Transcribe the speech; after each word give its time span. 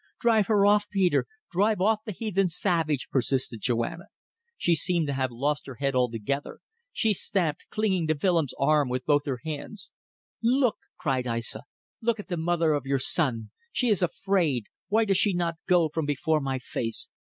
"Drive 0.19 0.47
her 0.47 0.65
off, 0.65 0.89
Peter. 0.89 1.27
Drive 1.51 1.79
off 1.79 1.99
the 2.05 2.11
heathen 2.11 2.47
savage," 2.49 3.07
persisted 3.11 3.61
Joanna. 3.61 4.05
She 4.57 4.73
seemed 4.73 5.05
to 5.05 5.13
have 5.13 5.29
lost 5.29 5.67
her 5.67 5.75
head 5.75 5.93
altogether. 5.93 6.57
She 6.91 7.13
stamped, 7.13 7.67
clinging 7.69 8.07
to 8.07 8.17
Willems' 8.19 8.55
arm 8.57 8.89
with 8.89 9.05
both 9.05 9.27
her 9.27 9.41
hands. 9.45 9.91
"Look," 10.41 10.77
cried 10.97 11.27
Aissa. 11.27 11.65
"Look 12.01 12.19
at 12.19 12.29
the 12.29 12.35
mother 12.37 12.73
of 12.73 12.87
your 12.87 12.97
son! 12.97 13.51
She 13.71 13.89
is 13.89 14.01
afraid. 14.01 14.63
Why 14.87 15.05
does 15.05 15.19
she 15.19 15.33
not 15.35 15.57
go 15.67 15.87
from 15.87 16.07
before 16.07 16.41
my 16.41 16.57
face? 16.57 17.07